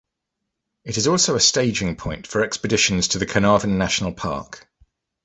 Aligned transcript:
It 0.83 0.97
is 0.97 1.05
also 1.05 1.35
a 1.35 1.39
staging 1.39 1.95
point 1.95 2.25
for 2.25 2.43
expeditions 2.43 3.09
to 3.09 3.19
the 3.19 3.27
Carnarvon 3.27 3.77
National 3.77 4.11
Park. 4.11 4.67